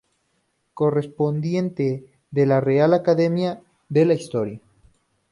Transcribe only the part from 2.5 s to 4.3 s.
Real Academia de la